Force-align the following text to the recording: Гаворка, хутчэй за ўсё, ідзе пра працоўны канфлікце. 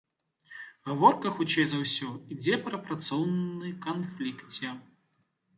Гаворка, 0.87 1.33
хутчэй 1.35 1.65
за 1.73 1.77
ўсё, 1.83 2.09
ідзе 2.37 2.57
пра 2.65 2.81
працоўны 2.87 3.69
канфлікце. 3.85 4.67